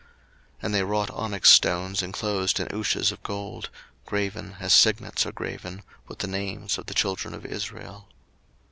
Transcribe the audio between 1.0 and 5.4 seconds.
onyx stones inclosed in ouches of gold, graven, as signets are